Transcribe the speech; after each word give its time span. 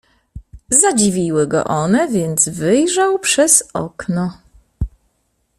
"Zadziwiły 0.71 1.47
go 1.47 1.63
one, 1.63 2.07
więc 2.07 2.49
wyjrzał 2.49 3.19
przez 3.19 3.63
okno." 3.73 4.33